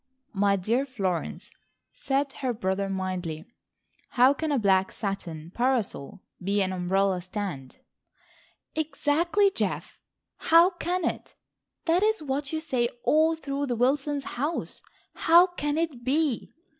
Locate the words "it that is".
11.05-12.23